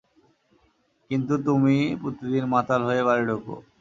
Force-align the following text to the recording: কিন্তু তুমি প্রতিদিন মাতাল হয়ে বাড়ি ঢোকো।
কিন্তু 1.11 1.33
তুমি 1.47 1.75
প্রতিদিন 2.01 2.43
মাতাল 2.53 2.81
হয়ে 2.83 3.01
বাড়ি 3.03 3.23
ঢোকো। 3.29 3.55